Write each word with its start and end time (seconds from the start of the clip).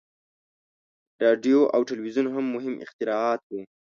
•راډیو 1.23 1.59
او 1.73 1.81
تلویزیون 1.89 2.27
هم 2.35 2.45
مهم 2.55 2.75
اختراعات 2.85 3.41
وو. 3.47 3.61